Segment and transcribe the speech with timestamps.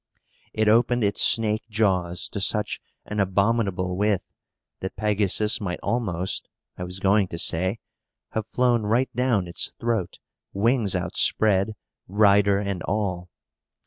[0.51, 4.25] It opened its snake jaws to such an abominable width,
[4.79, 7.77] that Pegasus might almost, I was going to say,
[8.29, 10.17] have flown right down its throat,
[10.53, 11.75] wings outspread,
[12.07, 13.29] rider and all!